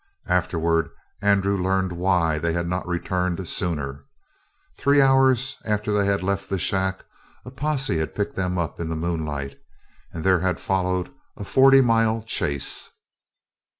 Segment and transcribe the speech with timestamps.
[0.25, 0.89] Afterward
[1.21, 4.03] Andrew learned why they had not returned sooner.
[4.75, 7.05] Three hours after they left the shack
[7.45, 9.59] a posse had picked them up in the moonlight,
[10.11, 12.89] and there had followed a forty mile chase.